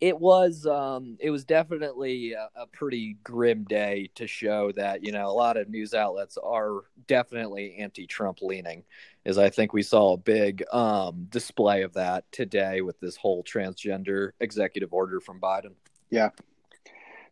[0.00, 5.12] it was um, it was definitely a, a, pretty grim day to show that you
[5.12, 8.82] know a lot of news outlets are definitely anti-Trump leaning,
[9.26, 13.44] as I think we saw a big um, display of that today with this whole
[13.44, 15.74] transgender executive order from Biden.
[16.08, 16.30] Yeah.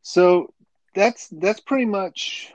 [0.02, 0.52] So
[0.94, 2.52] that's that's pretty much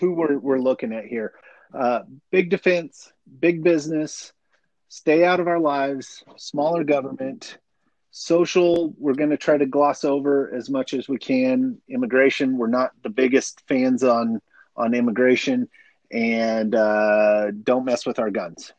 [0.00, 1.34] who we're we're looking at here.
[1.74, 4.32] Uh, big defense, big business,
[4.88, 7.58] stay out of our lives, smaller government
[8.10, 11.78] social we're going to try to gloss over as much as we can.
[11.88, 14.40] Immigration we're not the biggest fans on
[14.76, 15.68] on immigration
[16.10, 18.72] and uh, don't mess with our guns.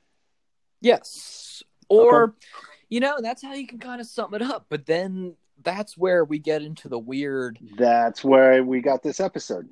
[0.81, 1.61] Yes.
[1.89, 2.33] Or Okay.
[2.89, 6.23] you know that's how you can kind of sum it up but then that's where
[6.23, 9.67] we get into the weird that's where we got this episode.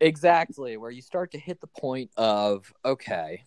[0.00, 3.44] Exactly where you start to hit the point of okay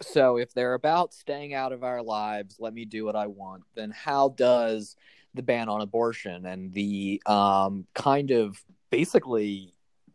[0.00, 3.62] so if they're about staying out of our lives let me do what i want
[3.74, 4.96] then how does
[5.34, 9.72] the ban on abortion and the um, kind of basically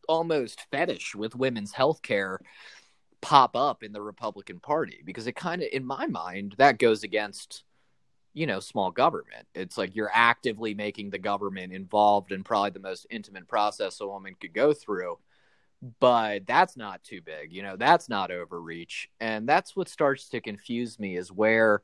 [0.07, 2.39] almost fetish with women's health care
[3.21, 5.01] pop up in the republican party?
[5.05, 7.63] Because it kind of in my mind that goes against
[8.33, 9.47] you know small government.
[9.55, 14.07] It's like you're actively making the government involved in probably the most intimate process a
[14.07, 15.17] woman could go through
[15.99, 20.39] but that's not too big you know that's not overreach and that's what starts to
[20.39, 21.81] confuse me is where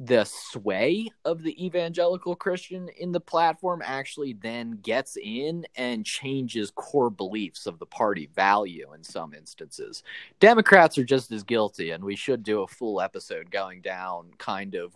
[0.00, 6.70] the sway of the evangelical Christian in the platform actually then gets in and changes
[6.70, 10.04] core beliefs of the party value in some instances.
[10.38, 14.76] Democrats are just as guilty, and we should do a full episode going down kind
[14.76, 14.94] of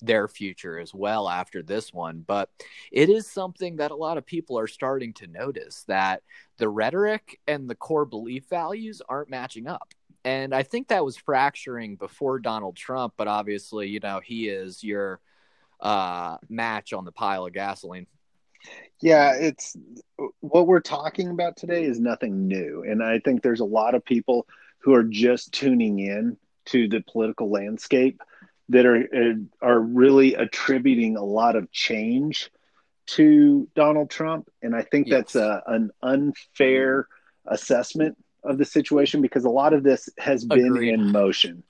[0.00, 2.24] their future as well after this one.
[2.26, 2.50] But
[2.90, 6.22] it is something that a lot of people are starting to notice that
[6.58, 9.92] the rhetoric and the core belief values aren't matching up.
[10.24, 14.84] And I think that was fracturing before Donald Trump, but obviously, you know, he is
[14.84, 15.20] your
[15.80, 18.06] uh, match on the pile of gasoline.
[19.00, 19.76] Yeah, it's
[20.40, 22.84] what we're talking about today is nothing new.
[22.86, 24.46] And I think there's a lot of people
[24.80, 26.36] who are just tuning in
[26.66, 28.20] to the political landscape
[28.70, 29.06] that are
[29.60, 32.50] are really attributing a lot of change
[33.06, 35.16] to Donald Trump, and I think yes.
[35.16, 37.08] that's a, an unfair
[37.46, 40.94] assessment of the situation because a lot of this has been Agreed.
[40.94, 41.62] in motion.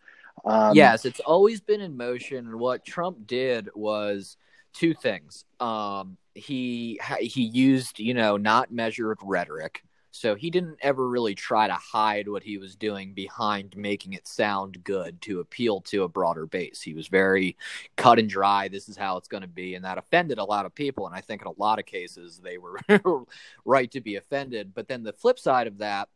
[0.45, 4.37] Um, yes, it's always been in motion, and what Trump did was
[4.75, 5.45] two things.
[5.59, 11.69] Um, he he used you know not measured rhetoric so he didn't ever really try
[11.69, 16.09] to hide what he was doing behind making it sound good to appeal to a
[16.09, 16.83] broader base.
[16.83, 17.57] He was very
[17.97, 18.69] cut and dry.
[18.69, 19.77] This is how it's going to be.
[19.77, 21.07] And that offended a lot of people.
[21.07, 22.81] And I think in a lot of cases, they were
[23.65, 24.75] right to be offended.
[24.75, 26.09] But then the flip side of that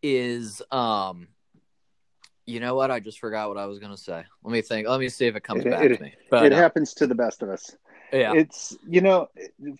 [0.00, 1.28] is, um,
[2.46, 2.92] you know what?
[2.92, 4.24] I just forgot what I was going to say.
[4.44, 4.86] Let me think.
[4.86, 6.14] Let me see if it comes it, back it, to me.
[6.30, 7.76] But it uh, happens to the best of us
[8.12, 8.32] yeah.
[8.34, 9.28] It's you know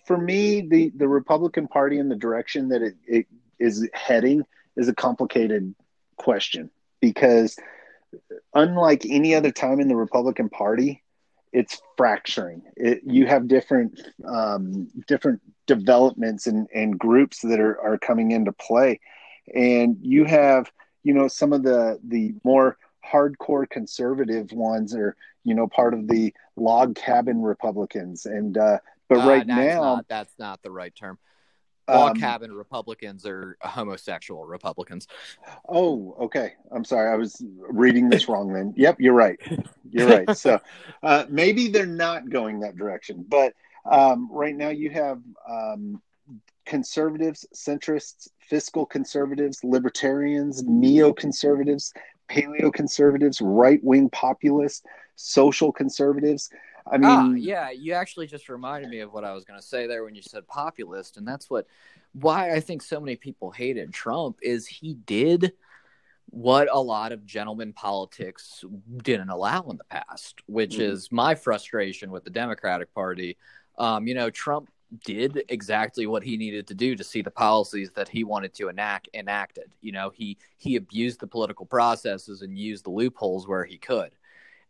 [0.05, 3.27] for me the the republican party in the direction that it, it
[3.59, 5.73] is heading is a complicated
[6.17, 6.69] question
[7.01, 7.57] because
[8.53, 11.03] unlike any other time in the republican party
[11.51, 12.61] it's fracturing.
[12.75, 18.51] It, you have different um, different developments and, and groups that are, are coming into
[18.51, 18.99] play.
[19.53, 20.71] And you have
[21.03, 26.07] you know some of the the more hardcore conservative ones are you know part of
[26.07, 28.25] the log cabin republicans.
[28.25, 31.17] And uh but uh, right now not, that's not the right term.
[31.87, 35.07] Log um, cabin republicans are homosexual republicans.
[35.67, 36.53] Oh okay.
[36.71, 37.11] I'm sorry.
[37.11, 38.73] I was reading this wrong then.
[38.75, 39.39] Yep you're right.
[39.89, 40.29] You're right.
[40.37, 40.59] So
[41.03, 43.53] uh maybe they're not going that direction but
[43.89, 46.01] um right now you have um
[46.65, 51.93] conservatives centrists fiscal conservatives libertarians neoconservatives
[52.29, 54.83] paleoconservatives, right wing populists,
[55.19, 56.49] social conservatives.
[56.87, 59.59] I ah, mean, ah, yeah, you actually just reminded me of what I was going
[59.59, 61.67] to say there when you said populist, and that's what
[62.13, 65.51] why I think so many people hated Trump is he did
[66.31, 68.63] what a lot of gentleman politics
[69.03, 70.81] didn't allow in the past, which mm.
[70.81, 73.37] is my frustration with the Democratic Party.
[73.77, 74.69] Um, you know, Trump
[75.05, 78.69] did exactly what he needed to do to see the policies that he wanted to
[78.69, 79.71] enact enacted.
[79.81, 84.11] You know, he he abused the political processes and used the loopholes where he could.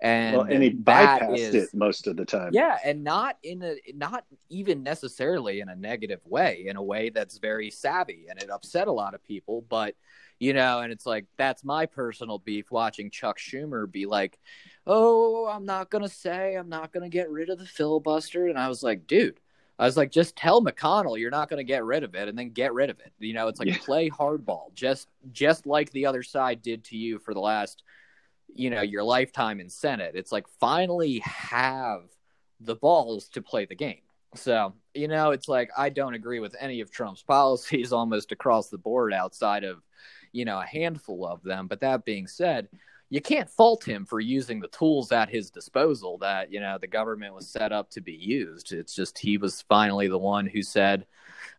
[0.01, 2.51] And, well, and he bypassed is, it most of the time.
[2.53, 7.09] Yeah, and not in a not even necessarily in a negative way, in a way
[7.09, 9.95] that's very savvy and it upset a lot of people, but
[10.39, 14.39] you know, and it's like that's my personal beef watching Chuck Schumer be like,
[14.87, 18.47] "Oh, I'm not going to say, I'm not going to get rid of the filibuster."
[18.47, 19.37] And I was like, "Dude,
[19.79, 22.37] I was like, just tell McConnell you're not going to get rid of it, and
[22.37, 23.13] then get rid of it.
[23.17, 23.77] You know, it's like yeah.
[23.79, 27.83] play hardball, just just like the other side did to you for the last,
[28.55, 30.13] you know, your lifetime in Senate.
[30.15, 32.03] It's like finally have
[32.59, 34.01] the balls to play the game.
[34.35, 38.69] So you know, it's like I don't agree with any of Trump's policies almost across
[38.69, 39.81] the board, outside of
[40.31, 41.67] you know a handful of them.
[41.67, 42.69] But that being said,
[43.09, 46.87] you can't fault him for using the tools at his disposal that you know the
[46.87, 50.61] government was set up to be used it's just he was finally the one who
[50.61, 51.05] said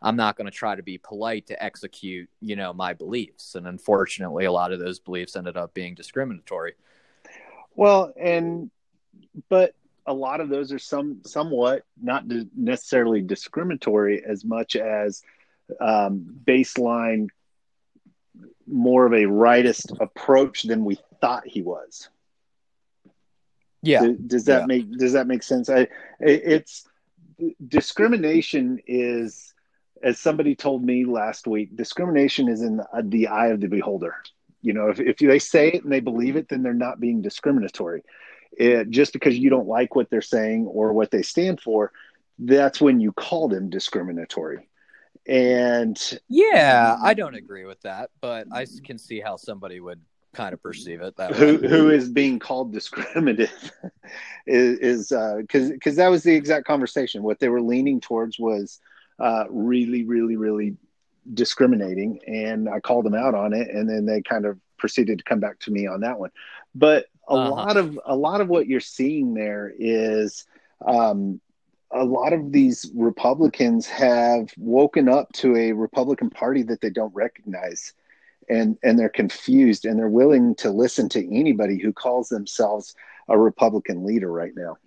[0.02, 3.66] i'm not going to try to be polite to execute you know my beliefs and
[3.66, 6.74] unfortunately a lot of those beliefs ended up being discriminatory
[7.74, 8.70] well and
[9.48, 9.74] but
[10.06, 12.24] a lot of those are some somewhat not
[12.56, 15.22] necessarily discriminatory as much as
[15.80, 17.28] um, baseline
[18.66, 22.08] more of a rightist approach than we thought he was.
[23.82, 24.00] Yeah.
[24.02, 24.66] Does, does that yeah.
[24.66, 25.68] make does that make sense?
[25.70, 25.88] I
[26.18, 26.86] it's
[27.66, 29.49] discrimination is
[30.02, 34.16] as somebody told me last week, discrimination is in the, the eye of the beholder.
[34.62, 37.22] You know, if, if they say it and they believe it, then they're not being
[37.22, 38.02] discriminatory.
[38.52, 41.92] It, just because you don't like what they're saying or what they stand for,
[42.38, 44.68] that's when you call them discriminatory.
[45.26, 50.00] And yeah, I don't agree with that, but I can see how somebody would
[50.32, 51.68] kind of perceive it that who, way.
[51.68, 53.72] Who is being called discriminative
[54.46, 57.22] is because uh, because that was the exact conversation.
[57.22, 58.80] What they were leaning towards was
[59.20, 60.76] uh, really, really, really
[61.34, 65.24] discriminating, and I called them out on it, and then they kind of proceeded to
[65.24, 66.30] come back to me on that one.
[66.74, 67.50] But a uh-huh.
[67.50, 70.46] lot of a lot of what you're seeing there is
[70.84, 71.40] um,
[71.92, 77.14] a lot of these Republicans have woken up to a Republican Party that they don't
[77.14, 77.92] recognize,
[78.48, 82.94] and and they're confused, and they're willing to listen to anybody who calls themselves
[83.28, 84.78] a Republican leader right now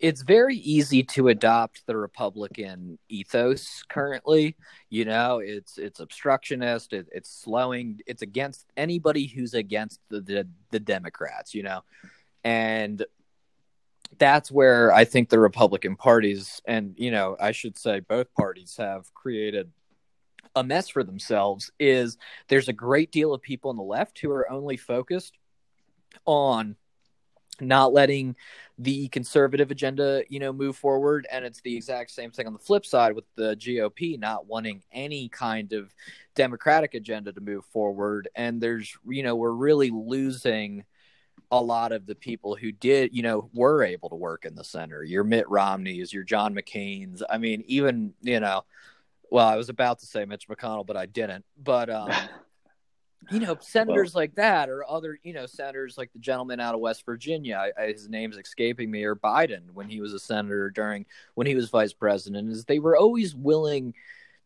[0.00, 4.56] it's very easy to adopt the Republican ethos currently.
[4.88, 6.94] You know, it's it's obstructionist.
[6.94, 8.00] It, it's slowing.
[8.06, 11.54] It's against anybody who's against the, the the Democrats.
[11.54, 11.82] You know,
[12.42, 13.04] and
[14.18, 18.76] that's where I think the Republican parties and you know I should say both parties
[18.78, 19.70] have created
[20.56, 21.70] a mess for themselves.
[21.78, 22.16] Is
[22.48, 25.36] there's a great deal of people on the left who are only focused
[26.24, 26.76] on
[27.60, 28.36] not letting
[28.78, 31.26] the conservative agenda, you know, move forward.
[31.30, 34.82] And it's the exact same thing on the flip side with the GOP not wanting
[34.90, 35.94] any kind of
[36.34, 38.28] democratic agenda to move forward.
[38.34, 40.84] And there's, you know, we're really losing
[41.50, 44.64] a lot of the people who did, you know, were able to work in the
[44.64, 45.02] center.
[45.02, 47.22] Your Mitt Romneys, your John McCain's.
[47.28, 48.64] I mean, even, you know,
[49.30, 51.44] well, I was about to say Mitch McConnell, but I didn't.
[51.62, 52.10] But um
[53.30, 56.74] you know senators well, like that or other you know senators like the gentleman out
[56.74, 60.18] of west virginia I, I, his name's escaping me or biden when he was a
[60.18, 61.04] senator during
[61.34, 63.94] when he was vice president is they were always willing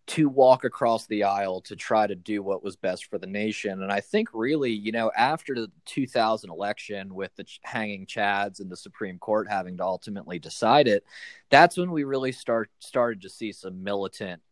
[0.06, 3.82] to walk across the aisle to try to do what was best for the nation.
[3.82, 8.70] And i think really you know after the 2000 election with the hanging chads and
[8.70, 11.04] the supreme court having to ultimately decide it
[11.48, 14.42] that's when we really start started to see some militant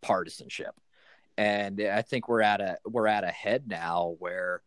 [0.00, 0.74] partisanship
[1.38, 4.60] and I think we're at a we're at a head now where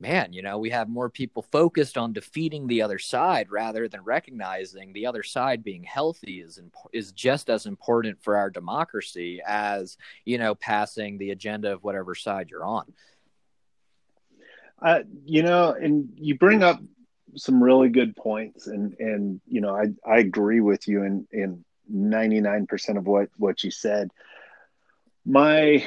[0.00, 4.02] man, you know, we have more people focused on defeating the other side rather than
[4.02, 6.60] recognizing the other side being healthy is
[6.92, 12.16] is just as important for our democracy as, you know, passing the agenda of whatever
[12.16, 12.92] side you're on.
[14.80, 16.80] Uh, you know, and you bring up
[17.36, 21.64] some really good points and and you know, I I agree with you in in
[21.92, 24.10] 99% of what what you said
[25.24, 25.84] my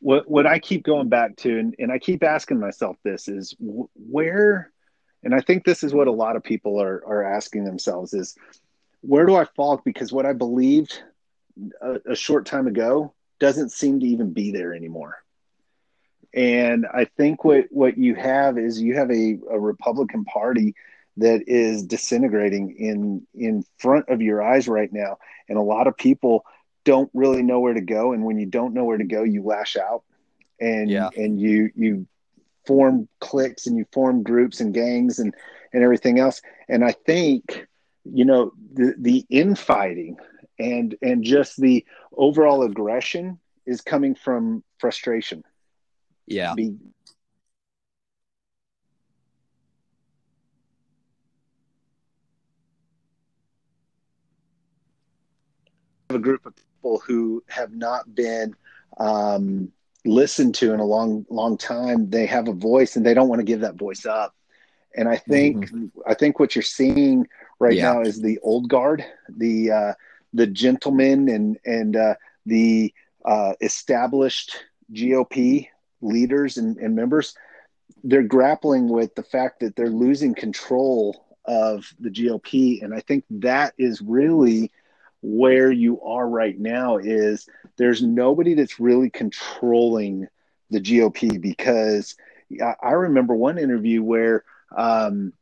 [0.00, 3.54] what what I keep going back to, and, and I keep asking myself this is
[3.58, 4.72] where,
[5.22, 8.36] and I think this is what a lot of people are are asking themselves is
[9.02, 9.80] where do I fall?
[9.84, 11.02] Because what I believed
[11.80, 15.16] a, a short time ago doesn't seem to even be there anymore.
[16.32, 20.74] And I think what what you have is you have a, a Republican Party
[21.16, 25.18] that is disintegrating in in front of your eyes right now,
[25.48, 26.44] and a lot of people
[26.90, 29.42] don't really know where to go and when you don't know where to go you
[29.44, 30.02] lash out.
[30.60, 31.08] And yeah.
[31.16, 32.06] and you you
[32.66, 35.32] form cliques and you form groups and gangs and
[35.72, 36.42] and everything else.
[36.68, 37.66] And i think
[38.04, 40.16] you know the the infighting
[40.58, 41.86] and and just the
[42.16, 45.44] overall aggression is coming from frustration.
[46.26, 46.54] Yeah.
[46.54, 46.76] Be-
[56.10, 58.54] a group of people who have not been
[58.96, 59.70] um,
[60.06, 62.08] listened to in a long, long time.
[62.08, 64.34] They have a voice and they don't want to give that voice up.
[64.96, 65.86] And I think mm-hmm.
[66.06, 67.28] I think what you're seeing
[67.58, 67.92] right yeah.
[67.92, 69.92] now is the old guard, the uh,
[70.32, 72.14] the gentlemen and and uh,
[72.46, 72.92] the
[73.24, 74.56] uh, established
[74.92, 75.68] GOP
[76.00, 77.36] leaders and, and members.
[78.02, 83.24] They're grappling with the fact that they're losing control of the GOP, and I think
[83.30, 84.72] that is really
[85.22, 90.28] where you are right now is there's nobody that's really controlling
[90.70, 92.16] the GOP because
[92.82, 94.44] I remember one interview where
[94.76, 95.32] um,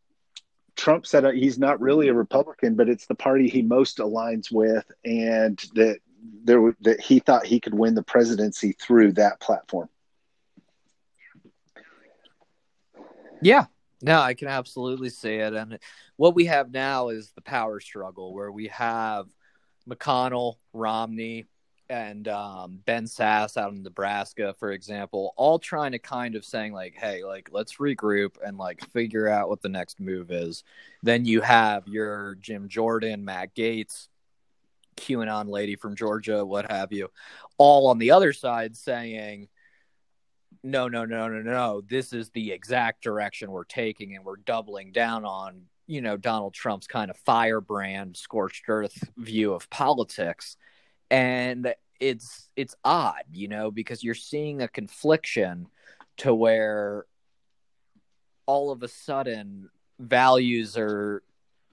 [0.76, 4.90] Trump said he's not really a Republican, but it's the party he most aligns with,
[5.04, 5.98] and that
[6.44, 9.88] there that he thought he could win the presidency through that platform.
[13.40, 13.66] Yeah,
[14.02, 15.54] no, I can absolutely see it.
[15.54, 15.78] And
[16.16, 19.26] what we have now is the power struggle where we have
[19.88, 21.46] McConnell, Romney,
[21.90, 26.72] and um, Ben Sasse out in Nebraska, for example, all trying to kind of saying
[26.72, 30.64] like, "Hey, like let's regroup and like figure out what the next move is."
[31.02, 34.08] Then you have your Jim Jordan, Matt Gaetz,
[34.96, 37.10] QAnon lady from Georgia, what have you,
[37.56, 39.48] all on the other side saying,
[40.62, 41.80] "No, no, no, no, no.
[41.80, 46.54] This is the exact direction we're taking, and we're doubling down on you know Donald
[46.54, 50.56] Trump's kind of firebrand scorched earth view of politics.
[51.10, 55.66] And it's it's odd you know because you're seeing a confliction
[56.16, 57.06] to where
[58.46, 59.68] all of a sudden
[59.98, 61.22] values are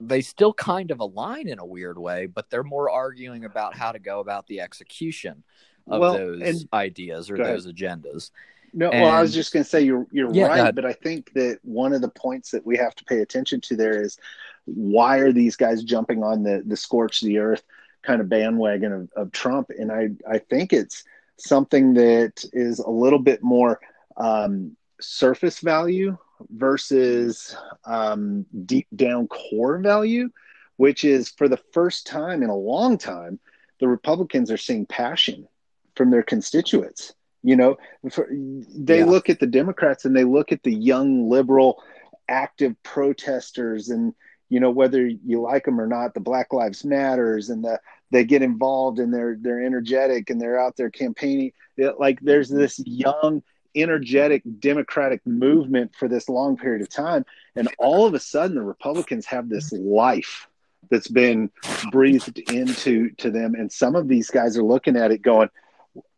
[0.00, 3.92] they still kind of align in a weird way but they're more arguing about how
[3.92, 5.42] to go about the execution
[5.88, 8.30] of well, those ideas or those agendas
[8.78, 11.32] No, well, I was just going to say you're you're Yeah, right, but I think
[11.32, 14.18] that one of the points that we have to pay attention to there is
[14.66, 17.62] why are these guys jumping on the the scorch the earth
[18.02, 19.70] kind of bandwagon of, of Trump?
[19.70, 21.04] And I I think it's
[21.38, 23.80] something that is a little bit more
[24.18, 26.18] um, surface value
[26.50, 27.56] versus
[27.86, 30.28] um, deep down core value,
[30.76, 33.40] which is for the first time in a long time,
[33.80, 35.48] the Republicans are seeing passion
[35.94, 37.14] from their constituents.
[37.46, 37.76] You know,
[38.10, 39.04] for, they Yeah.
[39.06, 41.80] look at the Democrats and they look at the young liberal
[42.28, 44.12] active protesters and
[44.48, 47.78] you know whether you like them or not the black lives matters and the
[48.10, 51.52] they get involved and they're they're energetic and they're out there campaigning.
[51.98, 53.42] Like there's this young
[53.76, 57.24] energetic democratic movement for this long period of time.
[57.54, 60.48] And all of a sudden the republicans have this life
[60.90, 61.50] that's been
[61.92, 63.54] breathed into to them.
[63.54, 65.48] And some of these guys are looking at it going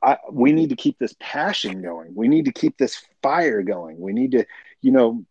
[0.02, 2.14] I, we need to keep this passion going.
[2.14, 3.98] We need to keep this fire going.
[4.00, 4.44] We need to
[4.82, 5.24] you know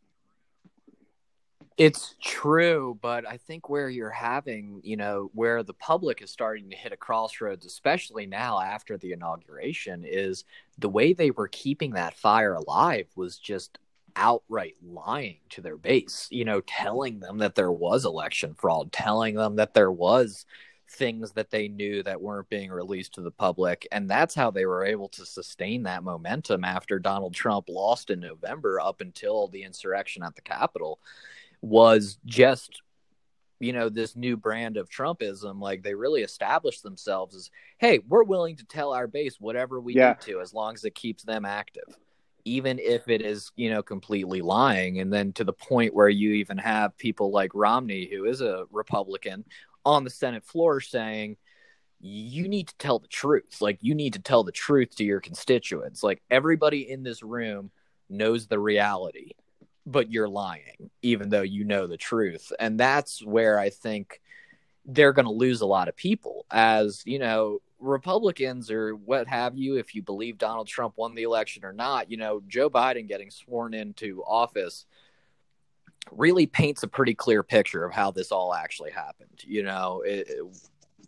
[1.77, 6.71] It's true, but I think where you're having, you know, where the public is starting
[6.71, 10.43] to hit a crossroads, especially now after the inauguration, is
[10.79, 13.77] the way they were keeping that fire alive was just
[14.15, 19.35] outright lying to their base, you know, telling them that there was election fraud, telling
[19.35, 20.47] them that there was
[20.89, 23.87] things that they knew that weren't being released to the public.
[23.91, 28.19] And that's how they were able to sustain that momentum after Donald Trump lost in
[28.19, 30.99] November up until the insurrection at the Capitol
[31.61, 32.81] was just
[33.59, 38.21] you know this new brand of trumpism like they really established themselves as hey we're
[38.23, 40.09] willing to tell our base whatever we Yeah.
[40.09, 41.97] need to as long as it keeps them active
[42.45, 46.33] even if it is you know completely lying and then to the point where you
[46.33, 49.43] even have people like romney who is a republican
[49.87, 51.37] on the senate floor saying
[51.99, 55.19] you need to tell the truth like you need to tell the truth to your
[55.19, 57.71] constituents like everybody in this room
[58.09, 59.31] knows the reality
[59.87, 62.51] but you're lying, even though you know the truth.
[62.59, 64.21] And that's where I think
[64.85, 66.45] they're going to lose a lot of people.
[66.51, 71.23] As you know, Republicans or what have you, if you believe Donald Trump won the
[71.23, 74.85] election or not, you know, Joe Biden getting sworn into office
[76.11, 79.41] really paints a pretty clear picture of how this all actually happened.
[79.45, 80.43] You know, it, it-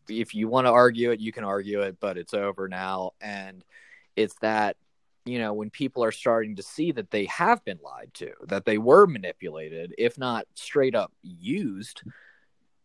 [0.07, 3.11] if you want to argue it, you can argue it, but it's over now.
[3.21, 3.63] And
[4.15, 4.75] it's that
[5.25, 8.65] you know, when people are starting to see that they have been lied to, that
[8.65, 12.01] they were manipulated, if not straight up used,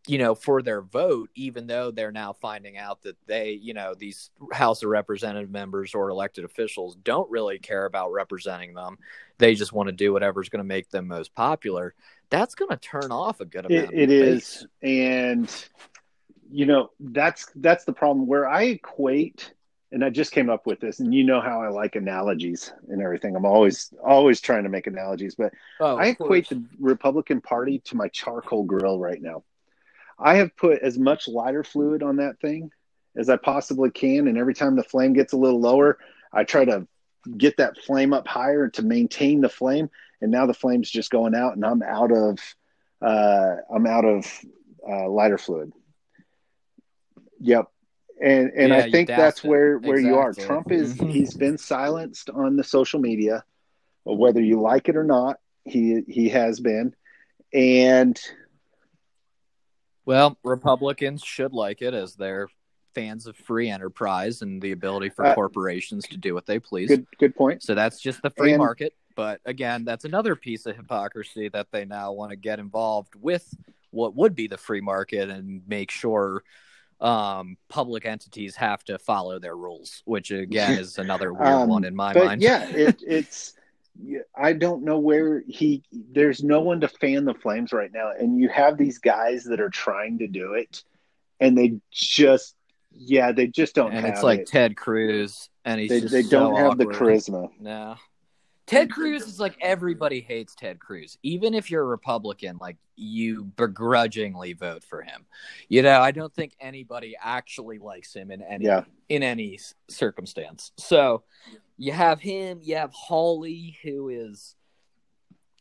[0.07, 3.95] you know, for their vote, even though they're now finding out that they, you know,
[3.95, 8.99] these House of Representative members or elected officials don't really care about representing them.
[9.39, 11.95] They just want to do whatever's going to make them most popular.
[12.31, 13.93] That's going to turn off a good amount.
[13.95, 15.69] it, it the and
[16.51, 19.55] you know that's that's the problem where i equate
[19.93, 23.01] and i just came up with this and you know how i like analogies and
[23.01, 26.61] everything i'm always always trying to make analogies but Oh, i equate course.
[26.61, 29.43] the republican party to my charcoal grill right now
[30.19, 32.71] i have put as much lighter fluid on that thing
[33.17, 35.99] as i possibly can and every time the flame gets a little lower
[36.33, 36.87] i try to
[37.39, 39.89] get that flame up higher to maintain the flame
[40.21, 42.39] and now the flame's just going out and i'm out of
[43.03, 44.27] uh, i'm out of
[44.89, 45.73] uh, lighter fluid.
[47.41, 47.67] Yep.
[48.23, 49.49] And and Yeah, i think that's it.
[49.49, 50.33] where where you are.
[50.35, 51.11] Trump is Mhm.
[51.11, 53.45] he's been silenced on the social media
[54.05, 56.95] whether you like it or not he he has been.
[57.53, 58.21] And
[60.07, 62.49] Well, Republicans should like it as they're
[62.95, 66.89] fans of free enterprise and the ability for Uh, corporations to do what they please.
[66.89, 68.95] good good point So that's just the free And- market.
[69.17, 73.49] But again, that's another piece of hypocrisy that they now want to get involved with
[73.91, 76.43] what would be the free market and make sure
[77.01, 81.85] um, public entities have to follow their rules, which again is another weird Um, one
[81.85, 82.43] in my but mind.
[82.43, 83.54] yeah it, it's
[84.37, 85.83] i don't know where he
[86.13, 89.61] there's no one to fan the flames right now and you have these guys that
[89.61, 90.83] are trying to do it
[91.41, 92.57] and they just
[92.93, 94.47] yeah they just don't and it's like it.
[94.49, 97.97] Ted Cruz, and he's they, just they don't so have the charisma No.
[98.67, 101.19] Ted Cruz is like everybody hates Ted Cruz.
[101.23, 105.27] Even if you're a Republican, like you begrudgingly vote for him.
[105.69, 108.85] You know, I don't think anybody actually likes him in any Yeah.
[109.11, 110.73] in any circumstance.
[110.79, 111.25] So
[111.77, 114.55] you have him, you have Hawley who is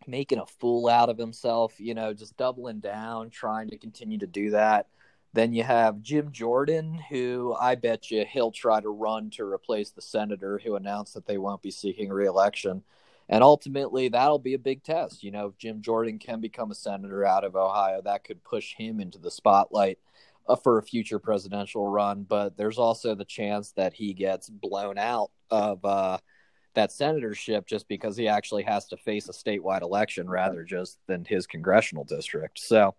[0.08, 4.28] making a fool out of himself, you know, just doubling down, trying to continue to
[4.28, 4.88] do that.
[5.34, 9.90] Then you have Jim Jordan, who I bet you he'll try to run to replace
[9.90, 12.84] the senator who announced that they won't be seeking reelection.
[13.30, 15.24] And ultimately, that'll be a big test.
[15.24, 18.76] You know, if Jim Jordan can become a senator out of Ohio, that could push
[18.76, 19.98] him into the spotlight
[20.48, 22.24] uh, for a future presidential run.
[22.24, 26.18] But there's also the chance that he gets blown out of uh,
[26.76, 31.24] that senatorship just because he actually has to face a statewide election rather just than
[31.26, 32.60] his congressional district.
[32.60, 32.96] So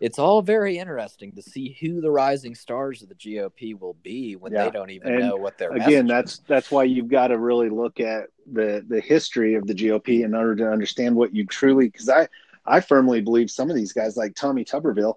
[0.00, 4.36] it's all very interesting to see who the rising stars of the GOP will be
[4.36, 4.64] when yeah.
[4.64, 6.40] they don't even and know what they're again that's is.
[6.46, 10.34] that's why you've got to really look at the the history of the GOP in
[10.34, 12.28] order to understand what you truly because I
[12.64, 15.14] I firmly believe some of these guys like Tommy Tuberville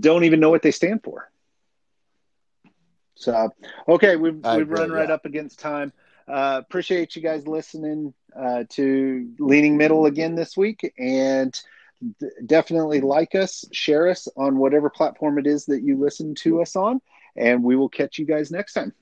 [0.00, 1.30] don't even know what they stand for.
[3.16, 3.50] So
[3.88, 5.14] okay, we've we've agree, run right yeah.
[5.14, 5.92] up against time.
[6.26, 11.52] Uh, appreciate you guys listening uh, to Leaning Middle again this week, and
[12.20, 16.60] d- definitely like us, share us on whatever platform it is that you listen to
[16.62, 17.00] us on,
[17.36, 18.92] and we will catch you guys next time.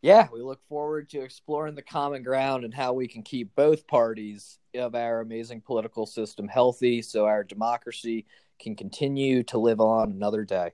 [0.00, 3.86] Yeah, we look forward to exploring the common ground and how we can keep both
[3.86, 8.26] parties of our amazing political system healthy so our democracy
[8.60, 10.70] can continue to live on another day.